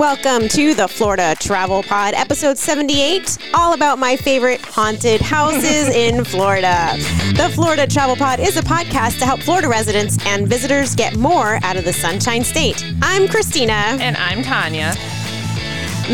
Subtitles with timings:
[0.00, 6.24] Welcome to the Florida Travel Pod, episode 78, all about my favorite haunted houses in
[6.24, 6.96] Florida.
[7.36, 11.58] The Florida Travel Pod is a podcast to help Florida residents and visitors get more
[11.62, 12.82] out of the Sunshine State.
[13.02, 13.74] I'm Christina.
[14.00, 14.94] And I'm Tanya.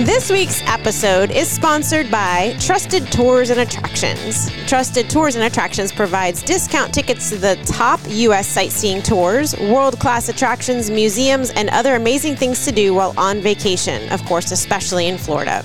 [0.05, 4.51] This week's episode is sponsored by Trusted Tours and Attractions.
[4.67, 8.47] Trusted Tours and Attractions provides discount tickets to the top U.S.
[8.47, 14.07] sightseeing tours, world class attractions, museums, and other amazing things to do while on vacation,
[14.13, 15.63] of course, especially in Florida.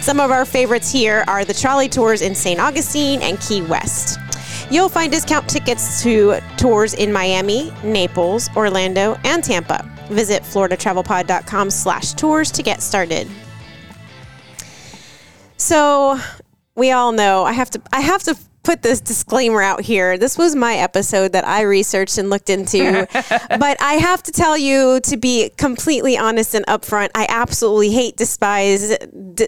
[0.00, 2.60] Some of our favorites here are the trolley tours in St.
[2.60, 4.20] Augustine and Key West.
[4.70, 9.84] You'll find discount tickets to tours in Miami, Naples, Orlando, and Tampa.
[10.08, 13.28] Visit floridatravelpod.com slash tours to get started.
[15.62, 16.18] So
[16.74, 20.18] we all know I have to I have to put this disclaimer out here.
[20.18, 23.06] This was my episode that I researched and looked into.
[23.12, 28.16] but I have to tell you to be completely honest and upfront, I absolutely hate
[28.16, 28.96] despise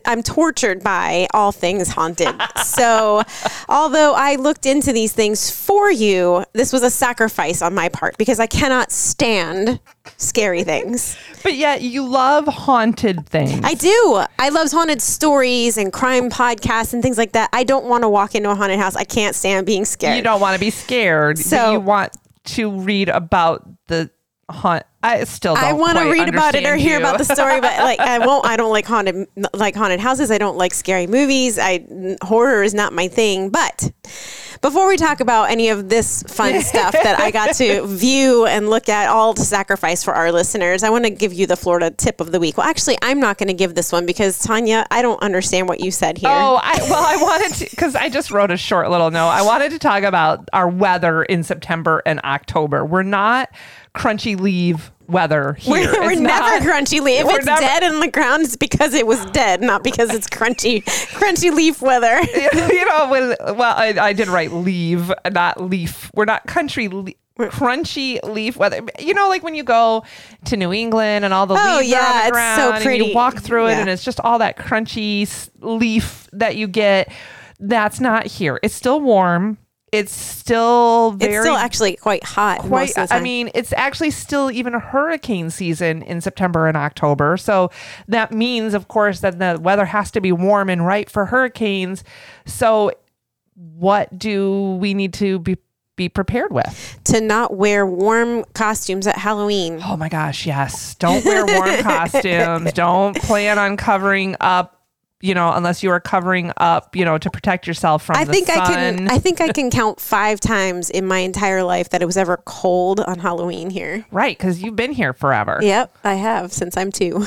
[0.05, 2.35] I'm tortured by all things haunted.
[2.65, 3.23] so,
[3.69, 8.17] although I looked into these things for you, this was a sacrifice on my part
[8.19, 9.81] because I cannot stand
[10.17, 11.17] scary things.
[11.43, 13.61] But yet you love haunted things.
[13.65, 14.25] I do.
[14.39, 17.51] I love haunted stories and crime podcasts and things like that.
[17.53, 18.97] I don't want to walk into a haunted house.
[18.97, 20.17] I can't stand being scared.
[20.17, 21.39] You don't want to be scared.
[21.39, 24.11] So you want to read about the
[24.51, 24.85] haunt.
[25.03, 25.65] I still don't.
[25.65, 28.47] I want to read about it or hear about the story, but like I won't.
[28.47, 30.31] I don't like haunted like haunted houses.
[30.31, 31.59] I don't like scary movies.
[31.59, 31.87] I
[32.23, 33.51] horror is not my thing.
[33.51, 33.93] But
[34.65, 38.70] before we talk about any of this fun stuff that I got to view and
[38.70, 41.91] look at, all to sacrifice for our listeners, I want to give you the Florida
[41.91, 42.57] tip of the week.
[42.57, 45.81] Well, actually, I'm not going to give this one because Tanya, I don't understand what
[45.81, 46.31] you said here.
[46.31, 49.29] Oh, I, well, I wanted to because I just wrote a short little note.
[49.29, 52.87] I wanted to talk about our weather in September and October.
[52.87, 53.51] We're not
[53.95, 55.73] crunchy leave weather here.
[55.73, 57.21] We're, we're never crunchy leaf.
[57.25, 60.29] If it's never, dead in the ground, it's because it was dead, not because it's
[60.29, 62.20] crunchy, crunchy leaf weather.
[62.73, 66.11] you know, when, well, I, I, did write leave, not leaf.
[66.14, 66.89] We're not country.
[66.89, 68.81] Le- crunchy leaf weather.
[68.98, 70.05] You know, like when you go
[70.47, 73.01] to New England and all the oh, leaves yeah, on the ground, so pretty.
[73.01, 73.79] and you walk through yeah.
[73.79, 77.13] it, and it's just all that crunchy leaf that you get.
[77.61, 78.59] That's not here.
[78.63, 79.59] It's still warm
[79.95, 84.75] it's still very it's still actually quite hot quite i mean it's actually still even
[84.75, 87.71] a hurricane season in september and october so
[88.09, 92.03] that means of course that the weather has to be warm and right for hurricanes
[92.47, 92.91] so
[93.55, 95.57] what do we need to be
[95.97, 99.81] be prepared with to not wear warm costumes at Halloween.
[99.85, 100.97] Oh my gosh, yes.
[100.97, 102.73] Don't wear warm costumes.
[102.73, 104.83] Don't plan on covering up
[105.24, 108.46] you know, unless you are covering up, you know, to protect yourself from I think
[108.46, 108.58] sun.
[108.58, 112.05] I can I think I can count 5 times in my entire life that it
[112.05, 114.05] was ever cold on Halloween here.
[114.11, 115.61] Right, cuz you've been here forever.
[115.63, 117.24] Yep, I have since I'm 2.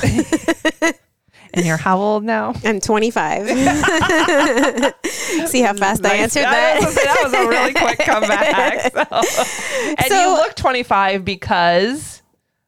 [1.54, 2.54] and you're how old now?
[2.64, 3.48] I'm 25.
[5.48, 6.12] See how fast nice.
[6.12, 6.80] I answered that?
[6.80, 8.92] That was a really quick comeback.
[8.92, 9.06] So.
[9.98, 12.22] And so, you look 25 because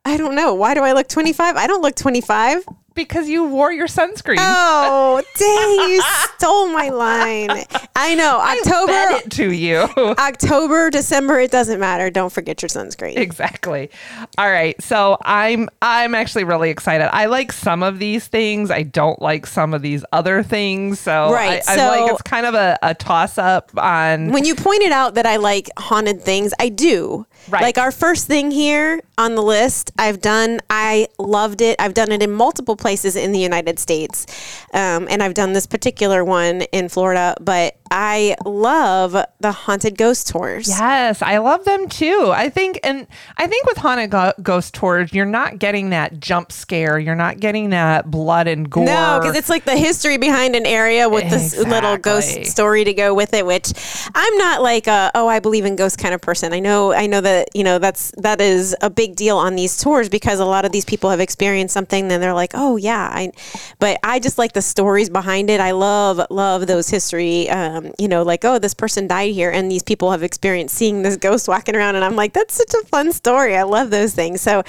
[0.04, 0.54] I don't know.
[0.54, 1.54] Why do I look 25?
[1.54, 2.64] I don't look 25
[3.04, 4.36] because you wore your sunscreen.
[4.38, 5.90] Oh, dang!
[5.90, 6.02] You
[6.36, 7.64] stole my line.
[7.96, 8.38] I know.
[8.40, 9.88] October I it to you.
[10.18, 12.10] October, December, it doesn't matter.
[12.10, 13.16] Don't forget your sunscreen.
[13.16, 13.90] Exactly.
[14.38, 14.80] All right.
[14.82, 17.08] So I'm I'm actually really excited.
[17.14, 18.70] I like some of these things.
[18.70, 21.00] I don't like some of these other things.
[21.00, 21.62] So right.
[21.68, 24.30] I, so I'm like it's kind of a, a toss up on.
[24.30, 27.26] When you pointed out that I like haunted things, I do.
[27.48, 27.62] Right.
[27.62, 30.60] Like our first thing here on the list, I've done.
[30.68, 31.76] I loved it.
[31.78, 34.26] I've done it in multiple places in the United States,
[34.74, 37.34] um, and I've done this particular one in Florida.
[37.40, 40.68] But I love the haunted ghost tours.
[40.68, 42.30] Yes, I love them too.
[42.32, 43.06] I think, and
[43.36, 47.00] I think with haunted go- ghost tours, you're not getting that jump scare.
[47.00, 48.84] You're not getting that blood and gore.
[48.84, 51.58] No, because it's like the history behind an area with exactly.
[51.58, 53.44] this little ghost story to go with it.
[53.44, 53.72] Which
[54.14, 56.52] I'm not like a oh I believe in ghosts kind of person.
[56.52, 59.76] I know I know that you know that's that is a big deal on these
[59.76, 62.10] tours because a lot of these people have experienced something.
[62.12, 63.32] and they're like oh yeah, I.
[63.80, 65.58] But I just like the stories behind it.
[65.58, 67.48] I love love those history.
[67.50, 70.74] Um, um, you know, like, oh, this person died here, and these people have experienced
[70.74, 73.56] seeing this ghost walking around, and I'm like, that's such a fun story.
[73.56, 74.40] I love those things.
[74.40, 74.62] So,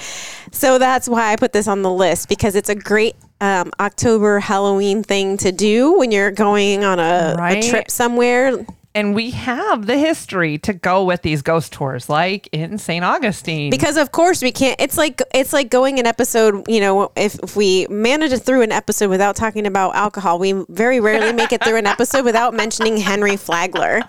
[0.50, 4.40] so that's why I put this on the list because it's a great um, October
[4.40, 7.64] Halloween thing to do when you're going on a, right.
[7.64, 12.48] a trip somewhere and we have the history to go with these ghost tours like
[12.52, 16.62] in st augustine because of course we can't it's like it's like going an episode
[16.68, 20.52] you know if, if we manage it through an episode without talking about alcohol we
[20.68, 24.02] very rarely make it through an episode without mentioning henry flagler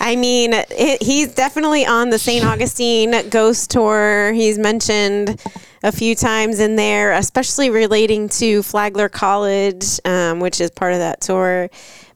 [0.00, 2.44] I mean, it, he's definitely on the St.
[2.44, 4.32] Augustine ghost tour.
[4.34, 5.40] He's mentioned
[5.82, 10.98] a few times in there, especially relating to Flagler College, um, which is part of
[10.98, 11.70] that tour.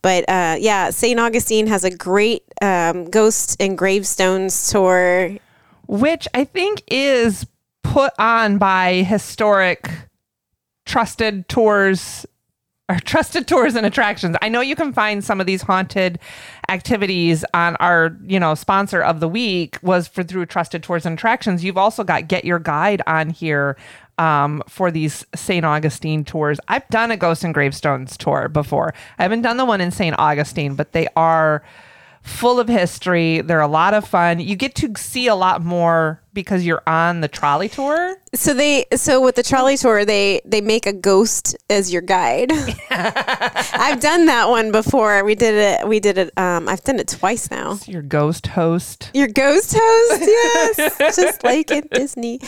[0.08, 1.20] But uh, yeah, St.
[1.20, 5.36] Augustine has a great um, ghost and gravestones tour,
[5.86, 7.44] which I think is
[7.82, 9.90] put on by historic
[10.86, 12.24] trusted tours
[12.88, 14.34] or trusted tours and attractions.
[14.40, 16.18] I know you can find some of these haunted
[16.70, 21.18] activities on our, you know, sponsor of the week was for through trusted tours and
[21.18, 21.62] attractions.
[21.62, 23.76] You've also got Get Your Guide on here
[24.18, 25.64] um, for these St.
[25.64, 26.58] Augustine tours.
[26.68, 28.94] I've done a Ghosts and Gravestones tour before.
[29.18, 30.16] I haven't done the one in St.
[30.18, 31.62] Augustine, but they are
[32.28, 33.40] full of history.
[33.40, 34.38] They're a lot of fun.
[34.40, 38.16] You get to see a lot more because you're on the trolley tour.
[38.34, 42.52] So they so with the trolley tour they they make a ghost as your guide.
[42.90, 45.24] I've done that one before.
[45.24, 47.72] We did it we did it um I've done it twice now.
[47.72, 49.10] It's your ghost host.
[49.14, 50.98] Your ghost host, yes.
[51.16, 52.40] Just like in Disney.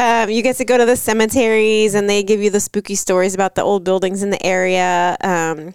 [0.00, 3.34] Um, you get to go to the cemeteries and they give you the spooky stories
[3.34, 5.14] about the old buildings in the area.
[5.22, 5.74] Um,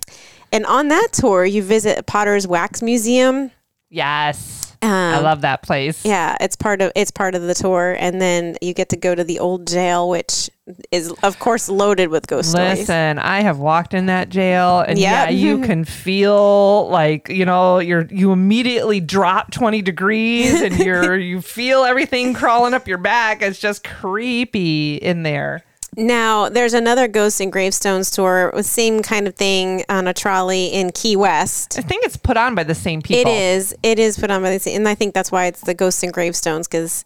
[0.51, 3.51] and on that tour, you visit Potter's Wax Museum.
[3.91, 4.75] Yes.
[4.81, 6.03] Um, I love that place.
[6.03, 9.13] Yeah, it's part of it's part of the tour, and then you get to go
[9.13, 10.49] to the old jail, which
[10.91, 13.25] is of course loaded with ghost Listen, stories.
[13.25, 15.29] I have walked in that jail, and yep.
[15.29, 21.17] yeah, you can feel like you know you're you immediately drop twenty degrees, and you're
[21.17, 23.41] you feel everything crawling up your back.
[23.41, 25.63] It's just creepy in there.
[25.97, 30.67] Now, there's another Ghosts and Gravestones tour with same kind of thing on a trolley
[30.67, 31.79] in Key West.
[31.79, 33.31] I think it's put on by the same people.
[33.31, 33.73] It is.
[33.81, 36.03] It is put on by the same, and I think that's why it's the Ghosts
[36.03, 37.05] and Gravestones because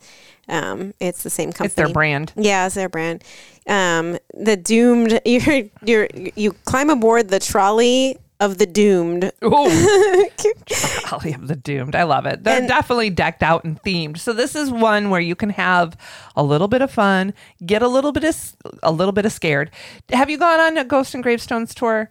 [0.50, 1.68] um, it's the same company.
[1.68, 2.34] It's their brand.
[2.36, 3.24] Yeah, it's their brand.
[3.68, 5.22] Um, the doomed.
[5.26, 9.32] You're you're you climb aboard the trolley of the doomed.
[9.42, 11.94] Trolley of the doomed.
[11.94, 12.44] I love it.
[12.44, 14.18] They're and, definitely decked out and themed.
[14.18, 15.98] So this is one where you can have
[16.38, 17.34] a little bit of fun,
[17.66, 19.72] get a little bit of a little bit of scared.
[20.12, 22.10] Have you gone on a Ghost and Gravestones tour?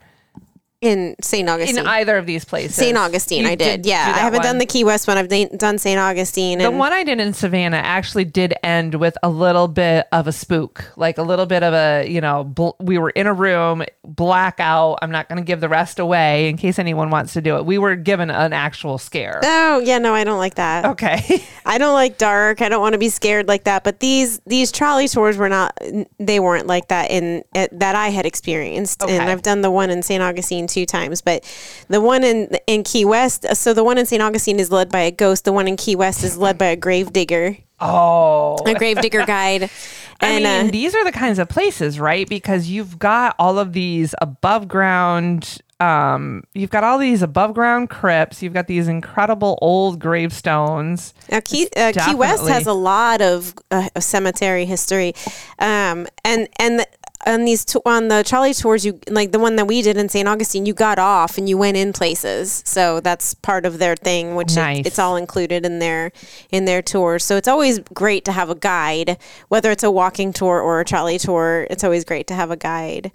[0.80, 1.48] In St.
[1.48, 1.78] Augustine.
[1.78, 2.76] In either of these places.
[2.76, 2.96] St.
[2.96, 3.82] Augustine, you I did.
[3.82, 4.46] did yeah, I haven't one.
[4.46, 5.18] done the Key West one.
[5.18, 5.98] I've done St.
[5.98, 6.58] Augustine.
[6.58, 10.32] the one I did in Savannah actually did end with a little bit of a
[10.32, 13.82] spook, like a little bit of a, you know, bl- we were in a room,
[14.04, 15.00] blackout.
[15.02, 17.66] I'm not going to give the rest away in case anyone wants to do it.
[17.66, 19.40] We were given an actual scare.
[19.42, 20.84] Oh, yeah, no, I don't like that.
[20.84, 21.44] Okay.
[21.66, 22.62] I don't like dark.
[22.62, 23.82] I don't want to be scared like that.
[23.82, 25.76] But these these trolley tours were not,
[26.18, 29.02] they weren't like that in eh, that I had experienced.
[29.02, 29.18] Okay.
[29.18, 30.22] And I've done the one in St.
[30.22, 31.20] Augustine two times.
[31.20, 31.44] But
[31.88, 34.22] the one in in Key West, so the one in St.
[34.22, 35.44] Augustine is led by a ghost.
[35.44, 37.56] The one in Key West is led by a grave digger.
[37.80, 39.70] Oh, a grave digger guide.
[40.20, 42.28] And I mean, uh, these are the kinds of places, right?
[42.28, 47.88] Because you've got all of these above ground um, you've got all these above ground
[47.88, 48.42] crypts.
[48.42, 51.14] You've got these incredible old gravestones.
[51.30, 55.14] Now, Key, uh, Key West has a lot of uh, cemetery history,
[55.60, 56.84] um, and and
[57.26, 60.08] on these t- on the trolley tours you like the one that we did in
[60.08, 60.28] St.
[60.28, 64.34] Augustine you got off and you went in places so that's part of their thing
[64.34, 64.78] which nice.
[64.78, 66.12] it, it's all included in their
[66.50, 69.18] in their tours so it's always great to have a guide
[69.48, 72.56] whether it's a walking tour or a trolley tour it's always great to have a
[72.56, 73.10] guide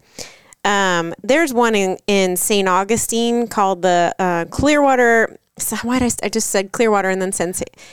[0.65, 2.67] um, there's one in, in St.
[2.69, 7.31] Augustine called the uh, Clearwater so why did I, I just said Clearwater and then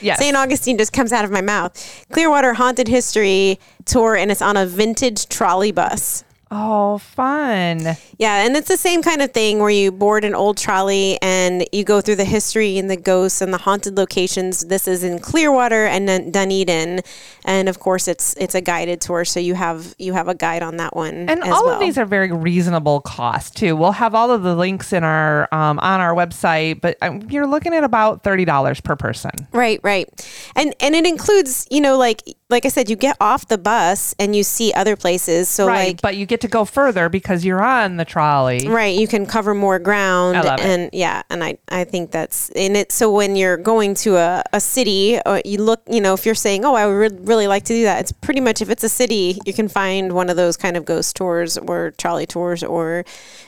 [0.01, 0.19] yes.
[0.19, 0.35] St.
[0.35, 2.05] Augustine just comes out of my mouth.
[2.11, 6.23] Clearwater Haunted History Tour, and it's on a vintage trolley bus.
[6.53, 7.95] Oh, fun.
[8.17, 11.65] Yeah, and it's the same kind of thing where you board an old trolley and
[11.71, 14.65] you go through the history and the ghosts and the haunted locations.
[14.65, 17.03] This is in Clearwater and Dunedin,
[17.45, 20.61] and of course it's it's a guided tour, so you have you have a guide
[20.61, 21.29] on that one.
[21.29, 21.75] And all well.
[21.75, 23.77] of these are very reasonable cost too.
[23.77, 27.47] We'll have all of the links in our um, on our website, but um, you're
[27.47, 29.31] looking at about thirty dollars per person.
[29.53, 30.09] Right, right,
[30.57, 34.13] and and it includes you know like like I said, you get off the bus
[34.19, 35.49] and you see other places.
[35.49, 38.67] So right, like, but you get to go further because you're on the trolley.
[38.67, 40.37] Right, you can cover more ground.
[40.37, 40.93] I love and it.
[40.93, 42.91] yeah, and I I think that's in it.
[42.91, 46.25] So when you're going to a, a city, or uh, you look, you know, if
[46.25, 48.83] you're saying, oh, I would really like to do that, it's pretty much if it's
[48.83, 52.63] a city, you can find one of those kind of ghost tours or trolley tours,
[52.63, 53.05] or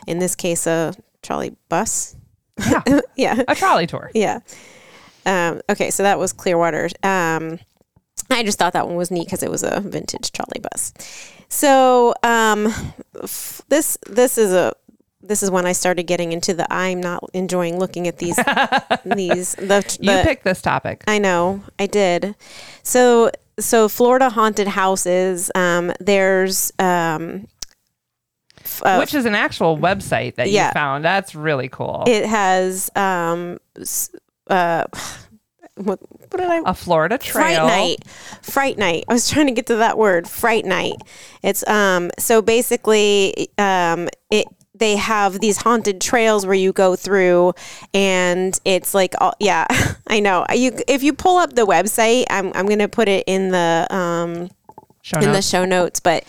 [0.07, 2.15] in this case, a trolley bus.
[2.60, 2.83] Yeah,
[3.15, 4.12] yeah, a trolley tour.
[4.13, 4.39] Yeah.
[5.25, 6.89] Um, okay, so that was Clearwater.
[7.01, 7.60] Um,
[8.29, 10.93] I just thought that one was neat because it was a vintage trolley bus.
[11.50, 12.74] So um,
[13.22, 14.74] f- this this is a
[15.22, 18.36] this is when I started getting into the I'm not enjoying looking at these
[19.05, 21.03] these the, the you picked this topic.
[21.08, 22.36] I know I did.
[22.82, 25.51] So so Florida haunted houses.
[25.55, 27.48] Um, there's um,
[28.82, 31.05] uh, which is an actual website that yeah, you found.
[31.05, 32.03] That's really cool.
[32.08, 33.60] It has um,
[34.48, 34.86] uh,
[35.75, 36.62] what, what did I?
[36.65, 37.68] A Florida trail.
[37.68, 38.08] Fright Night.
[38.42, 39.06] Fright Night.
[39.08, 40.96] I was trying to get to that word, Fright Night.
[41.42, 47.53] It's um so basically um it they have these haunted trails where you go through
[47.94, 49.68] and it's like all, yeah
[50.08, 53.50] i know you if you pull up the website i'm, I'm gonna put it in
[53.50, 54.50] the um
[55.22, 56.24] in the show notes but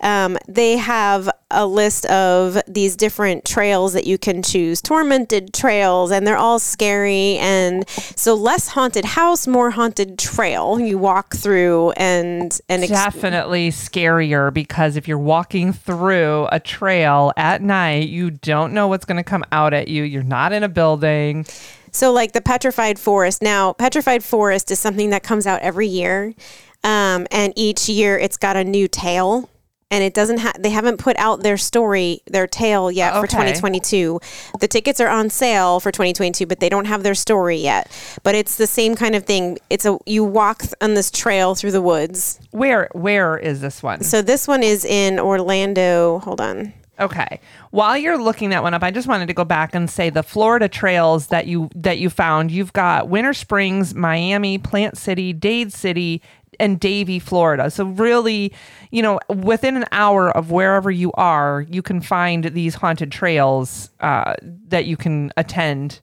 [0.00, 6.10] um, they have a list of these different trails that you can choose, tormented trails,
[6.10, 7.36] and they're all scary.
[7.38, 10.80] And so, less haunted house, more haunted trail.
[10.80, 17.32] You walk through, and and ex- definitely scarier because if you're walking through a trail
[17.36, 20.02] at night, you don't know what's going to come out at you.
[20.02, 21.46] You're not in a building.
[21.92, 23.40] So, like the petrified forest.
[23.40, 26.34] Now, petrified forest is something that comes out every year.
[26.82, 29.48] Um, and each year it's got a new tale
[29.94, 33.20] and it doesn't have they haven't put out their story their tale yet okay.
[33.20, 34.20] for 2022
[34.58, 37.90] the tickets are on sale for 2022 but they don't have their story yet.
[38.22, 39.58] But it's the same kind of thing.
[39.70, 42.40] It's a you walk on this trail through the woods.
[42.50, 44.02] Where where is this one?
[44.02, 46.18] So this one is in orlando.
[46.20, 46.72] Hold on.
[47.00, 47.40] Okay.
[47.70, 50.22] While you're looking that one up, I just wanted to go back and say the
[50.22, 52.50] Florida trails that you that you found.
[52.50, 56.22] You've got Winter Springs, Miami, Plant City, Dade City,
[56.60, 57.70] and Davie, Florida.
[57.70, 58.52] So really,
[58.90, 63.90] you know, within an hour of wherever you are, you can find these haunted trails
[64.00, 64.34] uh,
[64.68, 66.00] that you can attend.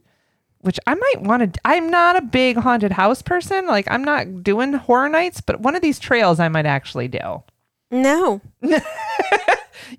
[0.62, 1.62] Which I might want to.
[1.66, 3.66] I'm not a big haunted house person.
[3.66, 7.42] Like I'm not doing horror nights, but one of these trails I might actually do.
[7.90, 8.42] No.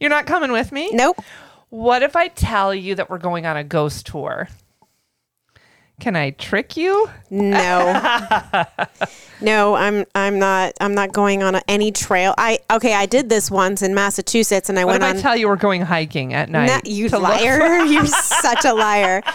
[0.01, 0.91] You're not coming with me?
[0.93, 1.21] Nope.
[1.69, 4.49] What if I tell you that we're going on a ghost tour?
[6.01, 7.09] Can I trick you?
[7.31, 7.93] No.
[9.41, 12.35] no, I'm I'm not I'm not going on a, any trail.
[12.39, 15.37] I okay, I did this once in Massachusetts and I what went on I tell
[15.37, 16.87] you we're going hiking at night.
[16.87, 17.79] You liar.
[17.85, 19.23] You're such a liar.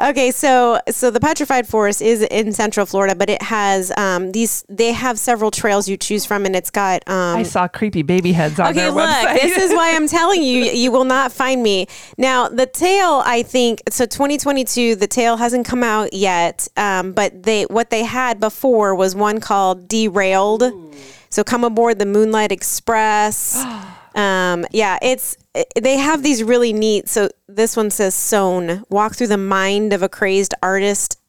[0.00, 4.64] Okay, so so the petrified forest is in Central Florida, but it has um, these.
[4.68, 7.08] They have several trails you choose from, and it's got.
[7.08, 9.40] Um, I saw creepy baby heads on okay, their look, website.
[9.40, 11.86] this is why I'm telling you, you will not find me
[12.18, 12.48] now.
[12.48, 14.96] The tail, I think, so 2022.
[14.96, 19.38] The tail hasn't come out yet, um, but they what they had before was one
[19.38, 20.64] called Derailed.
[20.64, 20.92] Ooh.
[21.30, 23.64] So come aboard the Moonlight Express.
[24.14, 25.36] Um, yeah, it's
[25.80, 27.08] they have these really neat.
[27.08, 31.20] So this one says "Sewn." Walk through the mind of a crazed artist,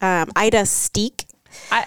[0.00, 1.26] um, Ida Steek.
[1.70, 1.86] I,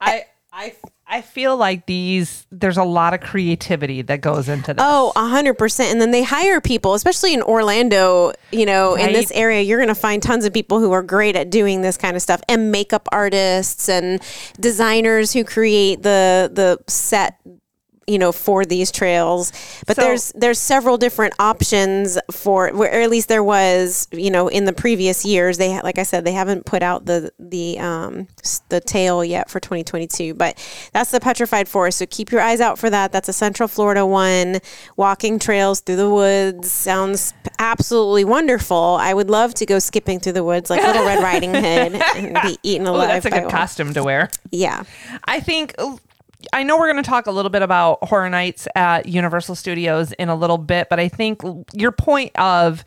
[0.00, 0.74] I, I,
[1.06, 2.46] I feel like these.
[2.50, 4.84] There's a lot of creativity that goes into this.
[4.86, 5.92] Oh, hundred percent.
[5.92, 8.32] And then they hire people, especially in Orlando.
[8.52, 9.06] You know, right.
[9.06, 11.80] in this area, you're going to find tons of people who are great at doing
[11.80, 14.20] this kind of stuff, and makeup artists and
[14.60, 17.40] designers who create the the set
[18.06, 19.52] you know for these trails.
[19.86, 24.48] But so, there's there's several different options for or at least there was you know
[24.48, 25.58] in the previous years.
[25.58, 28.28] They like i said they haven't put out the the um
[28.68, 30.56] the tail yet for 2022 but
[30.92, 31.98] that's the petrified forest.
[31.98, 33.12] So keep your eyes out for that.
[33.12, 34.60] That's a central florida one.
[34.96, 38.98] Walking trails through the woods sounds absolutely wonderful.
[39.00, 42.38] I would love to go skipping through the woods like little red riding hood and
[42.42, 44.30] be eaten alive oh, that's a good costume to wear.
[44.50, 44.84] Yeah.
[45.24, 45.74] I think
[46.52, 50.12] I know we're going to talk a little bit about Horror Nights at Universal Studios
[50.12, 51.40] in a little bit, but I think
[51.72, 52.84] your point of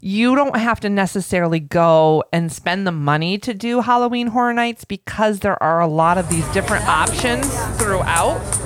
[0.00, 4.84] you don't have to necessarily go and spend the money to do Halloween Horror Nights
[4.84, 7.48] because there are a lot of these different options
[7.78, 8.63] throughout.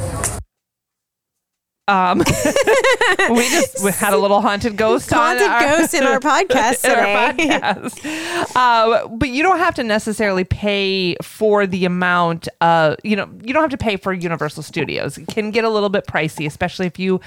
[1.89, 2.19] Um,
[3.31, 7.15] we just we had a little haunted ghost haunted our, ghost in our podcast today.
[7.15, 8.55] Our podcast.
[8.55, 12.47] Uh, but you don't have to necessarily pay for the amount.
[12.61, 15.17] Uh, you know, you don't have to pay for Universal Studios.
[15.17, 17.23] It can get a little bit pricey, especially if you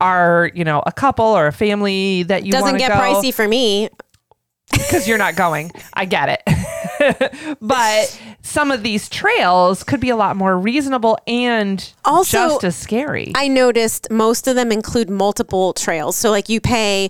[0.00, 2.94] are, you know, a couple or a family that you doesn't get go.
[2.94, 3.88] pricey for me
[4.72, 5.72] because you're not going.
[5.92, 6.80] I get it.
[7.60, 12.76] but some of these trails could be a lot more reasonable and also just as
[12.76, 13.32] scary.
[13.34, 16.16] I noticed most of them include multiple trails.
[16.16, 17.08] So like you pay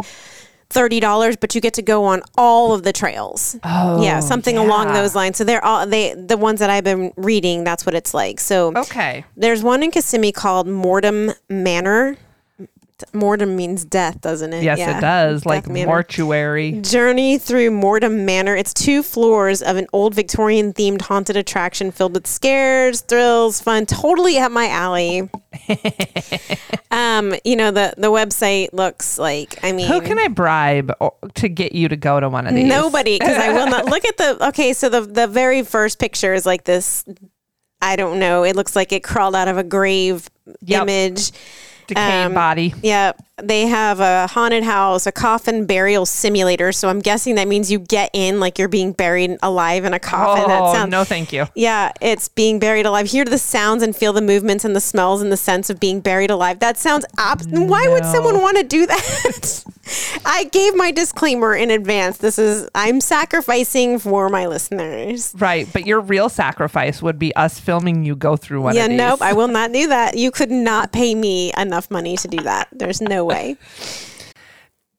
[0.71, 3.57] thirty dollars, but you get to go on all of the trails.
[3.63, 4.63] Oh, yeah, something yeah.
[4.63, 5.39] along those lines.
[5.39, 7.65] So they're all they the ones that I've been reading.
[7.65, 8.41] That's what it's like.
[8.41, 12.17] So okay, there's one in Kissimmee called Mortem Manor.
[13.13, 14.63] Mortem means death, doesn't it?
[14.63, 14.99] Yes, yeah.
[14.99, 15.43] it does.
[15.43, 15.87] Death like Manor.
[15.87, 16.81] mortuary.
[16.81, 18.55] Journey through Mortem Manor.
[18.57, 23.87] It's two floors of an old Victorian themed haunted attraction filled with scares, thrills, fun.
[23.87, 25.29] Totally up my alley.
[26.91, 29.59] um, you know the the website looks like.
[29.63, 30.93] I mean, who can I bribe
[31.35, 32.67] to get you to go to one of these?
[32.67, 33.85] Nobody, because I will not.
[33.91, 34.49] Look at the.
[34.49, 37.05] Okay, so the the very first picture is like this.
[37.81, 38.45] I don't know.
[38.45, 40.31] It looks like it crawled out of a grave
[40.63, 40.83] yep.
[40.83, 41.33] image
[41.87, 42.75] decayed um, body.
[42.83, 43.13] Yeah.
[43.43, 46.71] They have a haunted house, a coffin burial simulator.
[46.71, 49.99] So I'm guessing that means you get in like you're being buried alive in a
[49.99, 50.45] coffin.
[50.45, 51.47] Oh, that sounds, no, thank you.
[51.57, 53.09] Yeah, it's being buried alive.
[53.09, 56.01] Hear the sounds and feel the movements and the smells and the sense of being
[56.01, 56.61] buried alive.
[56.61, 57.65] That sounds op- no.
[57.65, 59.65] Why would someone want to do that?
[60.25, 62.19] I gave my disclaimer in advance.
[62.19, 65.35] This is I'm sacrificing for my listeners.
[65.37, 68.77] Right, but your real sacrifice would be us filming you go through one.
[68.77, 70.17] Yeah, nope, I will not do that.
[70.17, 72.69] You could not pay me enough money to do that.
[72.73, 73.57] There's no way.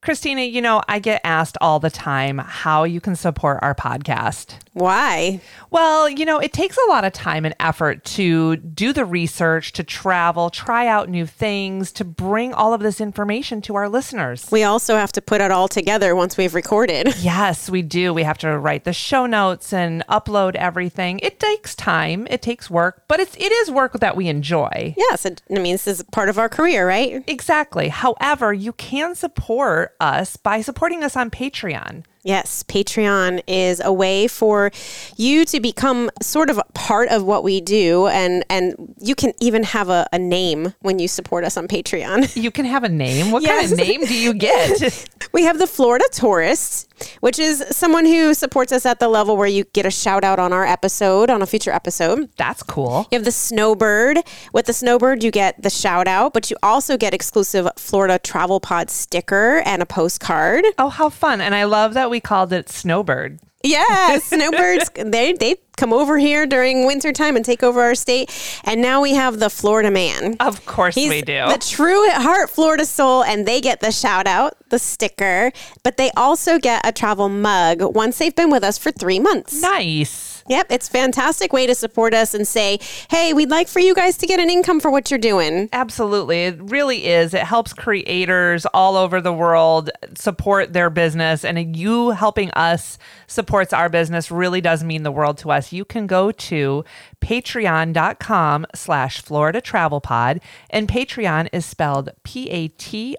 [0.06, 4.54] Christina, you know, I get asked all the time how you can support our podcast.
[4.72, 5.40] Why?
[5.72, 9.72] Well, you know, it takes a lot of time and effort to do the research,
[9.72, 14.46] to travel, try out new things, to bring all of this information to our listeners.
[14.52, 17.12] We also have to put it all together once we've recorded.
[17.26, 18.14] Yes, we do.
[18.14, 21.18] We have to write the show notes and upload everything.
[21.24, 24.94] It takes time, it takes work, but it's it is work that we enjoy.
[24.96, 27.24] Yes, it, I mean, this is part of our career, right?
[27.26, 27.88] Exactly.
[27.88, 32.04] However, you can support us by supporting us on Patreon.
[32.26, 34.72] Yes, Patreon is a way for
[35.16, 39.62] you to become sort of part of what we do, and and you can even
[39.62, 42.34] have a, a name when you support us on Patreon.
[42.46, 43.32] You can have a name.
[43.32, 43.70] What yes.
[43.70, 45.08] kind of name do you get?
[45.32, 49.46] we have the Florida Tourist, which is someone who supports us at the level where
[49.46, 52.28] you get a shout out on our episode, on a future episode.
[52.36, 53.06] That's cool.
[53.10, 54.18] You have the Snowbird.
[54.52, 58.60] With the Snowbird, you get the shout out, but you also get exclusive Florida Travel
[58.60, 60.64] Pod sticker and a postcard.
[60.78, 61.40] Oh, how fun!
[61.40, 63.40] And I love that we we called it Snowbird.
[63.62, 64.90] Yeah, snowbirds.
[64.94, 68.30] they they come over here during wintertime and take over our state.
[68.64, 70.36] And now we have the Florida man.
[70.40, 71.46] Of course He's we do.
[71.48, 75.98] The true at heart Florida soul, and they get the shout out, the sticker, but
[75.98, 79.60] they also get a travel mug once they've been with us for three months.
[79.60, 80.25] Nice.
[80.48, 82.78] Yep, it's fantastic way to support us and say,
[83.10, 86.44] "Hey, we'd like for you guys to get an income for what you're doing." Absolutely.
[86.44, 87.34] It really is.
[87.34, 93.72] It helps creators all over the world support their business and you helping us supports
[93.72, 95.72] our business really does mean the world to us.
[95.72, 96.84] You can go to
[97.20, 103.16] patreon.com slash Florida Travel Pod and Patreon is spelled P-A-T-R-E-O-N.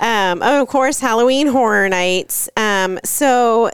[0.00, 2.48] Um, oh, of course, Halloween Horror Nights.
[2.56, 3.70] Um, so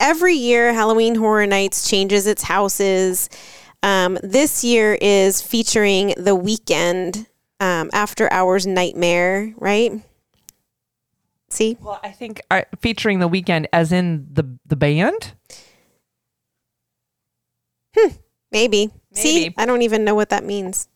[0.00, 3.28] every year Halloween Horror Nights changes its houses.
[3.82, 7.26] Um, this year is featuring the Weeknd
[7.60, 9.92] um, After Hours Nightmare, right?
[11.50, 11.76] See?
[11.80, 15.32] Well, I think uh, featuring the Weeknd as in the the band.
[17.96, 18.14] Hmm,
[18.52, 18.86] maybe.
[18.86, 18.92] maybe.
[19.14, 20.88] See, I don't even know what that means.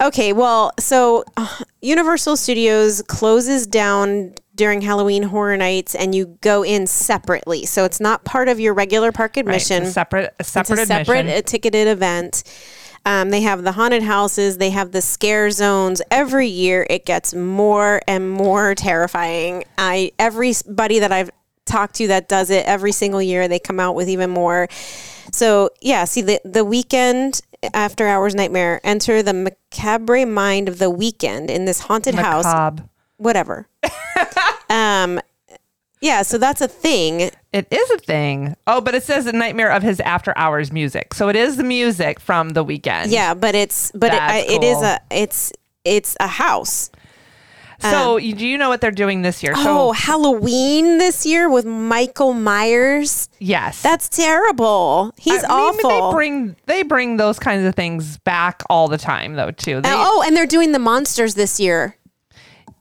[0.00, 6.62] Okay, well, so uh, Universal Studios closes down during Halloween Horror Nights, and you go
[6.64, 7.64] in separately.
[7.64, 9.84] So it's not part of your regular park admission.
[9.84, 12.42] Right, separate, a separate, it's a separate a ticketed event.
[13.06, 14.58] Um, they have the haunted houses.
[14.58, 16.02] They have the scare zones.
[16.10, 19.64] Every year, it gets more and more terrifying.
[19.78, 21.30] I everybody that I've
[21.64, 24.68] talked to that does it every single year, they come out with even more.
[25.32, 27.40] So yeah, see the the Weeknd
[27.72, 28.80] after hours nightmare.
[28.82, 32.48] Enter the macabre mind of the Weeknd in this haunted Macabre.
[32.48, 32.80] house.
[33.18, 33.68] Whatever.
[34.70, 35.20] Um,
[36.00, 37.30] yeah, so that's a thing.
[37.52, 38.56] It is a thing.
[38.66, 41.14] Oh, but it says a nightmare of his after hours music.
[41.14, 43.06] So it is the music from the Weeknd.
[43.08, 45.52] Yeah, but it's but it, I, it is a it's
[45.84, 46.90] it's a house.
[47.80, 49.52] So um, do you know what they're doing this year?
[49.54, 53.28] Oh, so, Halloween this year with Michael Myers.
[53.38, 55.14] Yes, that's terrible.
[55.16, 55.88] He's I awful.
[55.88, 59.52] Mean, they bring they bring those kinds of things back all the time, though.
[59.52, 59.80] Too.
[59.80, 61.96] They, oh, and they're doing the monsters this year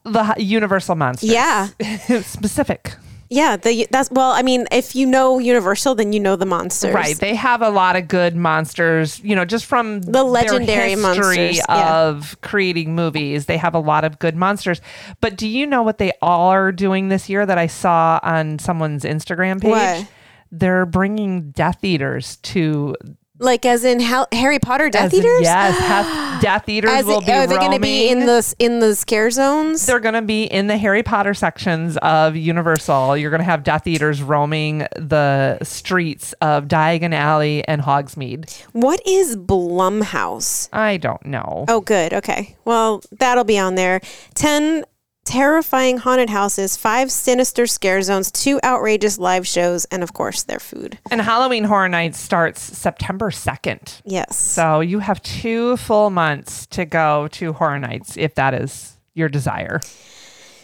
[0.07, 1.29] the Universal monsters.
[1.29, 1.67] Yeah,
[2.21, 2.95] specific.
[3.29, 6.93] Yeah, the that's well, I mean, if you know Universal, then you know the monsters.
[6.93, 7.15] Right.
[7.15, 12.29] They have a lot of good monsters, you know, just from the legendary monsters of
[12.29, 12.47] yeah.
[12.47, 13.45] creating movies.
[13.45, 14.79] They have a lot of good monsters.
[15.19, 18.59] But do you know what they all are doing this year that I saw on
[18.59, 19.71] someone's Instagram page?
[19.71, 20.07] What?
[20.49, 22.95] They're bringing Death Eaters to
[23.39, 25.39] like as in Harry Potter Death as Eaters?
[25.39, 27.31] In, yes, Death Eaters as will be.
[27.31, 29.85] Are they going to be in the in the scare zones?
[29.85, 33.17] They're going to be in the Harry Potter sections of Universal.
[33.17, 38.61] You're going to have Death Eaters roaming the streets of Diagon Alley and Hogsmeade.
[38.73, 40.69] What is Blumhouse?
[40.73, 41.65] I don't know.
[41.67, 42.13] Oh, good.
[42.13, 42.55] Okay.
[42.65, 44.01] Well, that'll be on there.
[44.33, 44.83] Ten
[45.27, 50.59] terrifying haunted houses, five sinister scare zones, two outrageous live shows, and of course, their
[50.59, 50.97] food.
[51.11, 54.01] And Halloween Horror Nights starts September 2nd.
[54.05, 54.37] Yes.
[54.37, 59.27] So you have two full months to go to Horror Nights if that is your
[59.27, 59.81] desire.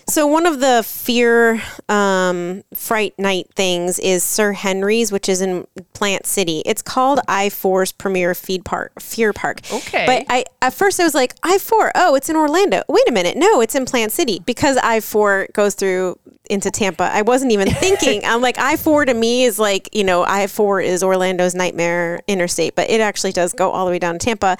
[0.08, 5.66] So one of the fear um, fright night things is Sir Henry's, which is in
[5.94, 6.62] Plant City.
[6.66, 9.62] It's called I 4's premier feed park, fear park.
[9.72, 10.06] Okay.
[10.06, 11.94] But I at first I was like I 4.
[11.96, 12.84] Oh, it's in Orlando.
[12.88, 13.38] Wait a minute.
[13.38, 17.10] No, it's in Plant City because I 4 goes through into Tampa.
[17.12, 18.24] I wasn't even thinking.
[18.26, 22.22] I'm like I 4 to me is like you know I 4 is Orlando's nightmare
[22.28, 24.58] interstate, but it actually does go all the way down to Tampa.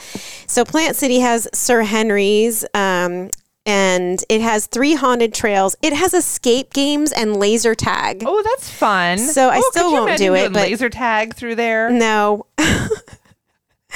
[0.48, 2.66] So Plant City has Sir Henry's.
[2.74, 3.30] Um,
[3.66, 5.76] and it has three haunted trails.
[5.82, 8.24] It has escape games and laser tag.
[8.26, 9.18] Oh, that's fun.
[9.18, 10.52] So I oh, still won't do it.
[10.52, 11.90] But laser tag through there.
[11.90, 12.46] No.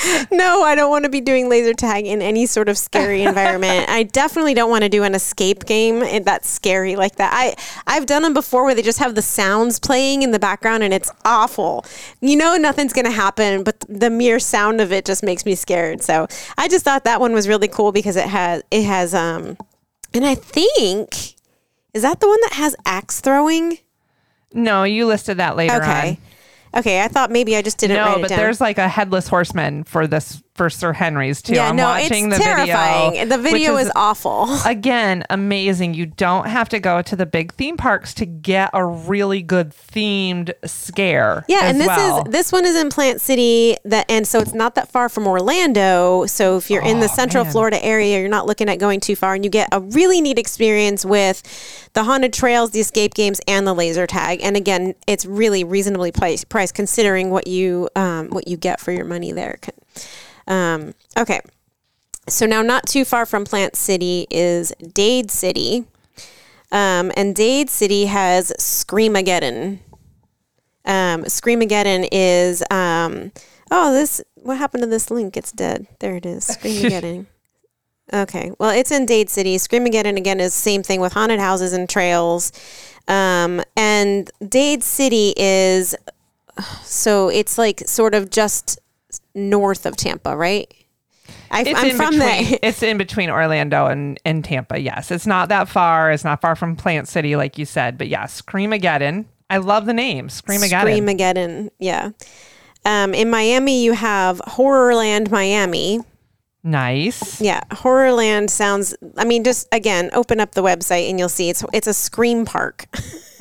[0.32, 3.90] no, I don't want to be doing laser tag in any sort of scary environment.
[3.90, 7.32] I definitely don't want to do an escape game that's scary like that.
[7.34, 7.56] I
[7.88, 10.94] I've done them before where they just have the sounds playing in the background and
[10.94, 11.86] it's awful.
[12.22, 15.56] You know nothing's going to happen, but the mere sound of it just makes me
[15.56, 16.02] scared.
[16.02, 19.58] So, I just thought that one was really cool because it has it has um
[20.14, 21.36] and I think
[21.94, 23.80] is that the one that has axe throwing?
[24.54, 26.10] No, you listed that later okay.
[26.10, 26.18] on.
[26.76, 27.98] Okay, I thought maybe I just didn't.
[27.98, 31.54] No, but there's like a headless horseman for this for Sir Henry's too.
[31.54, 33.12] Yeah, I'm no, watching it's the terrifying.
[33.12, 33.26] video.
[33.38, 34.48] The video is, is, awful.
[34.66, 35.94] Again, amazing.
[35.94, 39.70] You don't have to go to the big theme parks to get a really good
[39.70, 41.46] themed scare.
[41.48, 42.26] Yeah, and this well.
[42.26, 45.28] is this one is in Plant City that and so it's not that far from
[45.28, 46.26] Orlando.
[46.26, 47.54] So if you're oh, in the Central man.
[47.54, 50.40] Florida area, you're not looking at going too far and you get a really neat
[50.40, 51.44] experience with
[51.94, 54.40] the haunted trails, the escape games and the laser tag.
[54.42, 58.92] And again, it's really reasonably priced, priced considering what you um, what you get for
[58.92, 59.60] your money there.
[60.48, 61.42] Um, okay.
[62.30, 65.86] So now, not too far from Plant City is Dade City.
[66.72, 69.80] Um, and Dade City has Screamageddon.
[70.84, 73.32] Um, Screamageddon is, um,
[73.72, 75.38] oh, this, what happened to this link?
[75.38, 75.88] It's dead.
[76.00, 76.46] There it is.
[76.46, 77.28] Screamageddon.
[78.14, 78.52] okay.
[78.60, 79.56] Well, it's in Dade City.
[79.56, 82.52] Screamageddon, again, is same thing with haunted houses and trails.
[83.08, 85.96] Um, and Dade City is,
[86.84, 88.80] so it's like sort of just
[89.34, 90.74] north of Tampa, right?
[91.52, 92.60] I, am from between, there.
[92.62, 94.80] It's in between Orlando and, and Tampa.
[94.80, 96.12] Yes, it's not that far.
[96.12, 97.98] It's not far from Plant City, like you said.
[97.98, 99.26] But yes, Screamageddon.
[99.50, 100.84] I love the name, Screamageddon.
[100.84, 101.70] Screamageddon.
[101.80, 102.12] Yeah.
[102.86, 106.00] Um, in Miami, you have Horrorland Miami.
[106.64, 107.40] Nice.
[107.40, 108.96] Yeah, Horrorland sounds.
[109.18, 112.46] I mean, just again, open up the website and you'll see it's it's a scream
[112.46, 112.88] park.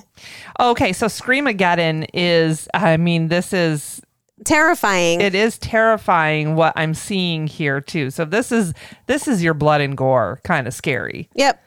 [0.60, 2.68] okay, so Screamageddon is.
[2.72, 4.00] I mean, this is
[4.46, 5.20] terrifying.
[5.20, 8.10] It is terrifying what I'm seeing here too.
[8.10, 8.72] So this is
[9.06, 11.28] this is your blood and gore kind of scary.
[11.34, 11.62] Yep.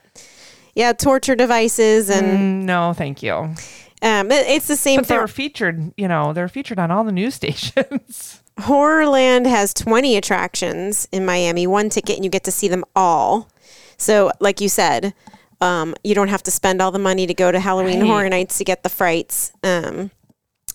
[0.76, 3.54] Yeah, torture devices and mm, no, thank you.
[4.02, 4.98] Um, it, it's the same.
[4.98, 5.94] But for, they were featured.
[5.98, 8.42] You know, they're featured on all the news stations.
[8.60, 11.66] Horrorland has 20 attractions in Miami.
[11.66, 13.50] One ticket, and you get to see them all.
[13.98, 15.14] So, like you said,
[15.62, 18.08] um, you don't have to spend all the money to go to Halloween right.
[18.08, 19.52] Horror Nights to get the frights.
[19.64, 20.12] Um,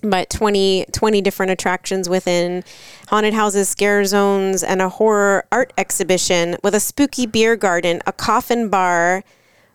[0.04, 2.64] but 20, 20 different attractions within
[3.08, 8.12] haunted houses, scare zones, and a horror art exhibition with a spooky beer garden, a
[8.12, 9.24] coffin bar.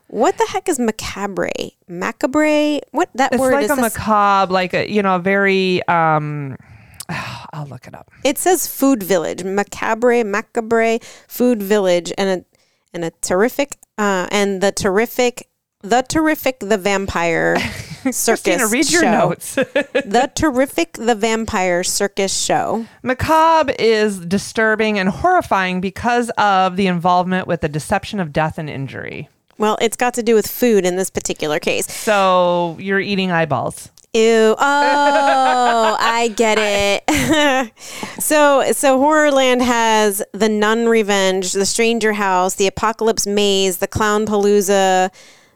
[0.08, 1.50] What the heck is macabre?
[1.88, 2.80] Macabre?
[2.92, 3.72] What that it's word like is?
[3.72, 3.96] a this?
[3.96, 5.88] macabre, like a you know, a very.
[5.88, 6.58] Um,
[7.54, 8.10] I'll look it up.
[8.24, 12.46] It says food village, macabre, macabre, food village, and a
[12.94, 15.50] and a terrific uh, and the terrific
[15.82, 17.56] the Terrific the Vampire
[18.12, 19.12] Circus Christina, read your show.
[19.12, 19.56] notes.
[19.56, 22.86] the Terrific the Vampire Circus Show.
[23.04, 28.69] Macabre is disturbing and horrifying because of the involvement with the deception of death and
[28.69, 29.30] injury.
[29.58, 31.91] Well, it's got to do with food in this particular case.
[31.91, 33.89] So you're eating eyeballs.
[34.13, 34.56] Ew.
[34.58, 37.74] Oh, I get it.
[38.19, 44.26] so so Horrorland has the Nun Revenge, the Stranger House, the Apocalypse Maze, the Clown
[44.26, 45.12] Palooza,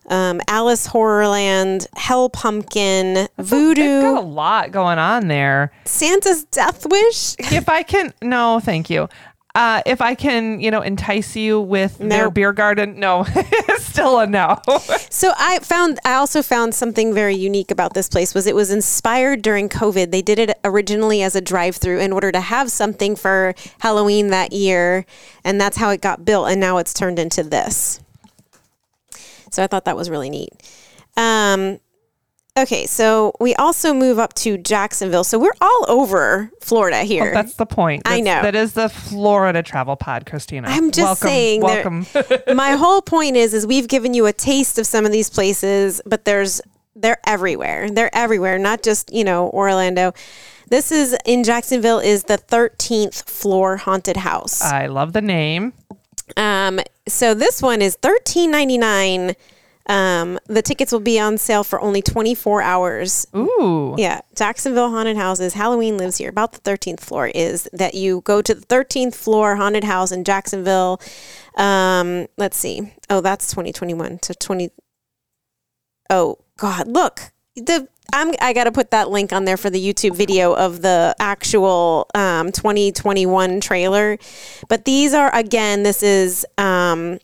[0.08, 4.00] um, Alice Horrorland, Hell Pumpkin, Voodoo.
[4.00, 5.72] A, got a lot going on there.
[5.86, 7.36] Santa's Death Wish.
[7.40, 9.08] if I can, no, thank you.
[9.56, 12.10] Uh, if I can, you know, entice you with no.
[12.10, 13.24] their beer garden, no,
[13.78, 14.60] still a no.
[15.12, 18.72] so I found, I also found something very unique about this place was it was
[18.72, 20.10] inspired during COVID.
[20.10, 24.54] They did it originally as a drive-through in order to have something for Halloween that
[24.54, 25.06] year,
[25.44, 26.50] and that's how it got built.
[26.50, 28.03] And now it's turned into this.
[29.54, 30.50] So I thought that was really neat.
[31.16, 31.80] Um,
[32.58, 35.24] okay, so we also move up to Jacksonville.
[35.24, 37.26] So we're all over Florida here.
[37.26, 38.04] Well, that's the point.
[38.04, 38.42] That's, I know.
[38.42, 40.68] That is the Florida travel pod, Christina.
[40.70, 41.62] I'm just welcome, saying.
[41.62, 42.06] Welcome.
[42.56, 46.02] my whole point is, is we've given you a taste of some of these places,
[46.06, 46.62] but there's
[46.96, 47.90] they're everywhere.
[47.90, 50.14] They're everywhere, not just you know Orlando.
[50.70, 54.64] This is in Jacksonville is the 13th floor haunted house.
[54.64, 55.74] I love the name.
[56.38, 59.36] Um, so this one is thirteen ninety nine
[59.88, 63.28] Um, the tickets will be on sale for only 24 hours.
[63.36, 63.96] Ooh.
[63.98, 64.22] Yeah.
[64.34, 65.56] Jacksonville Haunted Houses.
[65.56, 66.30] Halloween lives here.
[66.30, 70.24] About the 13th floor is that you go to the 13th floor haunted house in
[70.24, 71.02] Jacksonville.
[71.58, 72.94] Um, let's see.
[73.10, 74.70] Oh, that's 2021 to 20.
[76.10, 76.88] Oh, God.
[76.88, 77.33] Look.
[77.56, 80.82] The I'm, I got to put that link on there for the YouTube video of
[80.82, 84.20] the actual um, 2021 trailer.
[84.70, 87.20] But these are, again, this is um,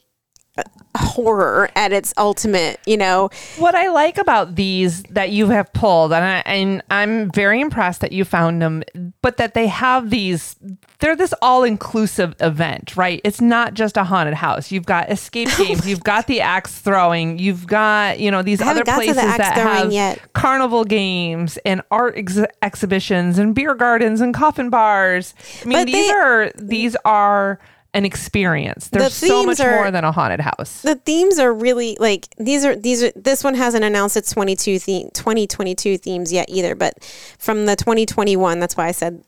[0.97, 3.29] horror at its ultimate, you know.
[3.57, 8.01] What I like about these that you have pulled, and, I, and I'm very impressed
[8.01, 8.83] that you found them,
[9.21, 10.55] but that they have these,
[10.99, 13.21] they're this all inclusive event, right?
[13.23, 14.71] It's not just a haunted house.
[14.71, 18.61] You've got escape oh games, you've got the axe throwing, you've got, you know, these
[18.61, 20.33] other places that have yet.
[20.33, 25.35] carnival games and art ex- exhibitions and beer gardens and coffin bars.
[25.61, 27.59] I mean, but these they, are, these are,
[27.93, 28.89] an experience.
[28.89, 30.81] There's the so much are, more than a haunted house.
[30.81, 34.79] The themes are really like these are these are this one hasn't announced its 22
[34.79, 37.03] theme 2022 themes yet either, but
[37.39, 39.23] from the 2021, that's why I said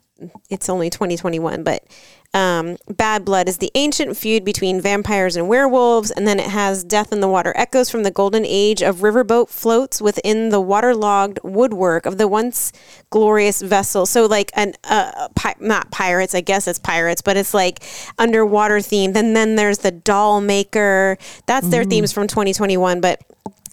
[0.49, 1.83] it's only 2021, but
[2.33, 6.83] um, Bad Blood is the ancient feud between vampires and werewolves, and then it has
[6.83, 11.39] Death in the Water echoes from the golden age of riverboat floats within the waterlogged
[11.43, 12.71] woodwork of the once
[13.09, 14.05] glorious vessel.
[14.05, 17.83] So, like an uh, pi- not pirates, I guess it's pirates, but it's like
[18.17, 19.17] underwater themed.
[19.17, 21.17] And then there's the doll maker.
[21.47, 21.89] That's their mm.
[21.89, 23.21] themes from 2021, but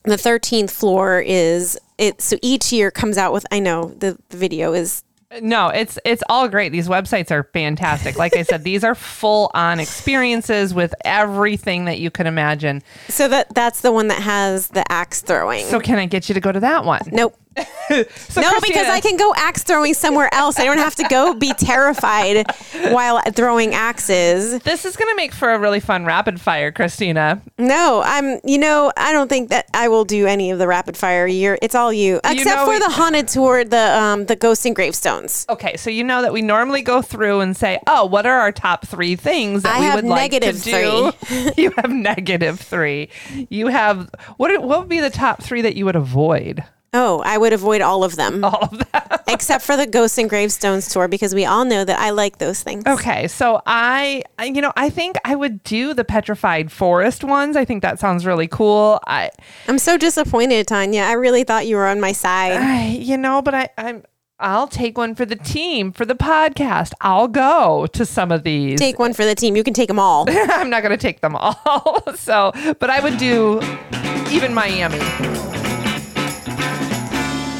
[0.02, 2.20] the 13th floor is it.
[2.20, 3.46] So each year comes out with.
[3.52, 5.04] I know the, the video is
[5.40, 6.72] no, it's it's all great.
[6.72, 8.16] These websites are fantastic.
[8.16, 12.82] Like I said, these are full on experiences with everything that you can imagine.
[13.08, 15.66] So that that's the one that has the axe throwing.
[15.66, 17.02] So can I get you to go to that one?
[17.12, 17.36] Nope.
[17.88, 20.58] so no, because I can go axe throwing somewhere else.
[20.58, 22.46] I don't have to go be terrified
[22.92, 24.60] while throwing axes.
[24.60, 27.42] This is going to make for a really fun rapid fire, Christina.
[27.58, 28.38] No, I'm.
[28.44, 31.26] You know, I don't think that I will do any of the rapid fire.
[31.26, 34.36] You're, it's all you, except you know for we, the haunted tour, the um, the
[34.36, 35.46] ghosts and gravestones.
[35.48, 38.52] Okay, so you know that we normally go through and say, oh, what are our
[38.52, 41.12] top three things that I we would like to do?
[41.56, 43.08] you have negative three.
[43.48, 44.62] You have what?
[44.62, 46.64] What would be the top three that you would avoid?
[46.94, 48.44] Oh, I would avoid all of them.
[48.44, 49.02] All of them.
[49.28, 52.62] Except for the Ghosts and Gravestones tour because we all know that I like those
[52.62, 52.84] things.
[52.86, 53.28] Okay.
[53.28, 57.56] So I, you know, I think I would do the Petrified Forest ones.
[57.56, 59.00] I think that sounds really cool.
[59.06, 59.30] I,
[59.66, 61.02] I'm so disappointed, Tanya.
[61.02, 62.52] I really thought you were on my side.
[62.52, 64.04] I, you know, but I, I'm,
[64.40, 66.92] I'll take one for the team for the podcast.
[67.00, 68.78] I'll go to some of these.
[68.78, 69.56] Take one for the team.
[69.56, 70.26] You can take them all.
[70.30, 72.02] I'm not going to take them all.
[72.14, 73.60] so, but I would do
[74.30, 74.98] even Miami.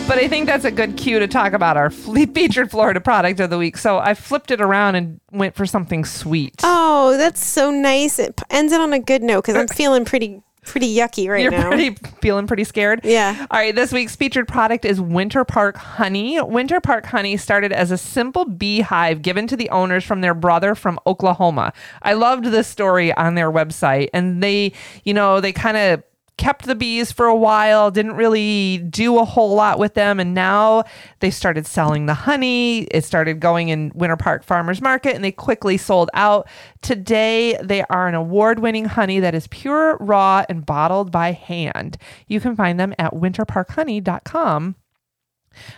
[0.08, 1.90] But I think that's a good cue to talk about our
[2.34, 3.76] featured Florida product of the week.
[3.76, 6.54] So I flipped it around and went for something sweet.
[6.62, 8.18] Oh, that's so nice.
[8.18, 11.50] It ends it on a good note because I'm uh, feeling pretty pretty yucky right
[11.50, 11.50] now.
[11.50, 11.68] You're now.
[11.68, 11.90] Pretty,
[12.22, 13.00] feeling pretty scared.
[13.04, 13.46] Yeah.
[13.50, 13.74] All right.
[13.74, 16.40] This week's featured product is Winter Park Honey.
[16.40, 20.74] Winter Park Honey started as a simple beehive given to the owners from their brother
[20.74, 21.74] from Oklahoma.
[22.00, 24.72] I loved this story on their website, and they,
[25.04, 26.02] you know, they kind of
[26.38, 30.18] kept the bees for a while, didn't really do a whole lot with them.
[30.18, 30.85] And now
[31.20, 32.85] they started selling the honey.
[32.85, 36.48] It started going in Winter Park Farmers Market and they quickly sold out.
[36.81, 41.98] Today, they are an award winning honey that is pure, raw, and bottled by hand.
[42.27, 44.77] You can find them at winterparkhoney.com.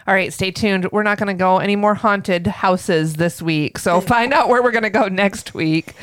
[0.07, 0.91] All right, stay tuned.
[0.93, 3.79] We're not going to go any more haunted houses this week.
[3.79, 5.95] So find out where we're going to go next week.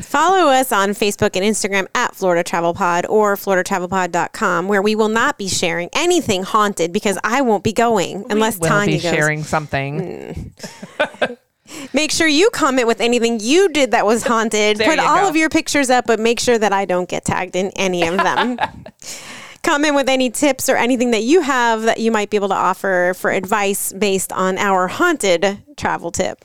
[0.00, 5.08] Follow us on Facebook and Instagram at Florida Travel Pod or floridatravelpod.com, where we will
[5.08, 9.02] not be sharing anything haunted because I won't be going unless we will Tanya be
[9.02, 9.12] goes.
[9.12, 10.54] sharing something.
[10.98, 11.38] Mm.
[11.92, 14.78] make sure you comment with anything you did that was haunted.
[14.84, 15.28] Put all go.
[15.28, 18.16] of your pictures up, but make sure that I don't get tagged in any of
[18.16, 18.58] them.
[19.62, 22.54] comment with any tips or anything that you have that you might be able to
[22.54, 26.44] offer for advice based on our haunted travel tip.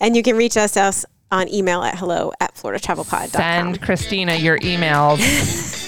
[0.00, 0.76] And you can reach us
[1.30, 3.28] on email at hello at floridatravelpod.com.
[3.28, 5.18] Send Christina your emails.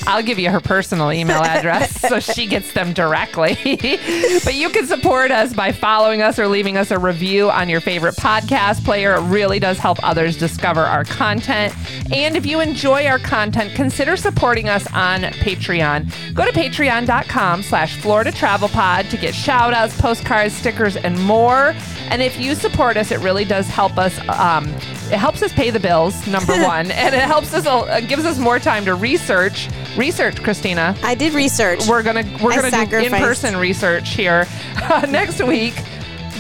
[0.07, 3.55] I'll give you her personal email address so she gets them directly.
[4.45, 7.81] but you can support us by following us or leaving us a review on your
[7.81, 9.15] favorite podcast player.
[9.17, 11.75] It really does help others discover our content.
[12.13, 16.35] And if you enjoy our content, consider supporting us on Patreon.
[16.35, 21.75] Go to patreon.com slash Florida Travel Pod to get shout outs, postcards, stickers, and more.
[22.11, 24.19] And if you support us, it really does help us.
[24.29, 28.25] Um, it helps us pay the bills, number one, and it helps us, uh, gives
[28.25, 29.69] us more time to research.
[29.97, 30.97] Research, Christina.
[31.03, 31.87] I did research.
[31.89, 34.47] We're gonna we're I gonna do in person research here
[34.83, 35.75] uh, next week.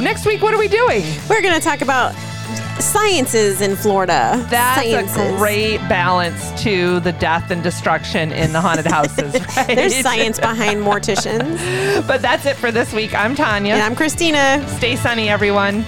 [0.01, 1.05] Next week, what are we doing?
[1.29, 2.15] We're gonna talk about
[2.81, 4.45] sciences in Florida.
[4.51, 5.17] That's sciences.
[5.17, 9.35] a great balance to the death and destruction in the haunted houses.
[9.57, 9.75] Right?
[9.75, 11.59] There's science behind morticians.
[12.07, 13.15] but that's it for this week.
[13.15, 13.75] I'm Tanya.
[13.75, 14.65] And I'm Christina.
[14.79, 15.85] Stay sunny, everyone.